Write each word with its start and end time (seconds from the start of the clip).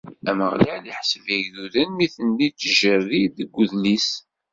Ameɣlal 0.29 0.83
iḥseb 0.91 1.25
igduden 1.37 1.89
mi 1.97 2.07
ten-ittjerrid 2.15 3.31
deg 3.39 3.51
udlis. 3.61 4.09